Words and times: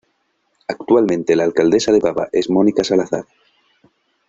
Actualmente 0.67 1.35
la 1.35 1.43
Alcaldesa 1.43 1.91
de 1.91 1.99
Baba 1.99 2.27
es 2.31 2.49
Mónica 2.49 2.83
Salazar. 2.83 3.27